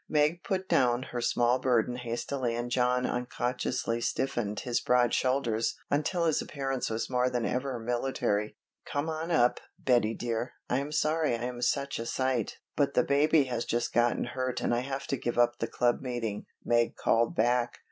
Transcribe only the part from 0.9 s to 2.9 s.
her small burden hastily and